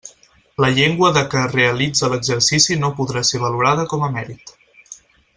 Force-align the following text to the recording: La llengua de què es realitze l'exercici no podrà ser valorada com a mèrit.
La 0.63 0.69
llengua 0.77 1.09
de 1.17 1.21
què 1.33 1.41
es 1.41 1.51
realitze 1.57 2.09
l'exercici 2.13 2.77
no 2.85 2.91
podrà 3.01 3.23
ser 3.33 3.41
valorada 3.47 3.85
com 3.95 4.07
a 4.07 4.11
mèrit. 4.17 4.55